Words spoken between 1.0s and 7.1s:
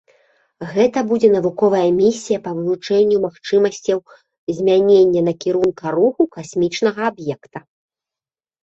будзе навуковая місія па вывучэнню магчымасцяў змянення накірунка руху касмічнага